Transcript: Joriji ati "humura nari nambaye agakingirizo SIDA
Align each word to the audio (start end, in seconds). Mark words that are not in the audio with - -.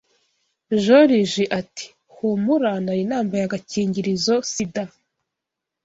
Joriji 0.83 1.43
ati 1.59 1.85
"humura 2.15 2.71
nari 2.85 3.03
nambaye 3.09 3.43
agakingirizo 3.45 4.33
SIDA 4.51 4.83